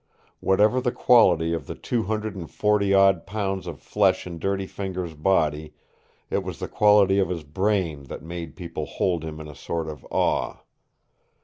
Whatever 0.39 0.81
the 0.81 0.91
quality 0.91 1.53
of 1.53 1.67
the 1.67 1.75
two 1.75 2.01
hundred 2.01 2.35
and 2.35 2.49
forty 2.49 2.91
odd 2.91 3.27
pounds 3.27 3.67
of 3.67 3.79
flesh 3.79 4.25
in 4.25 4.39
Dirty 4.39 4.65
Fingers' 4.65 5.13
body, 5.13 5.75
it 6.31 6.43
was 6.43 6.57
the 6.57 6.67
quality 6.67 7.19
of 7.19 7.29
his 7.29 7.43
brain 7.43 8.05
that 8.05 8.23
made 8.23 8.55
people 8.55 8.87
hold 8.87 9.23
him 9.23 9.39
in 9.39 9.47
a 9.47 9.53
sort 9.53 9.87
of 9.87 10.03
awe. 10.09 10.61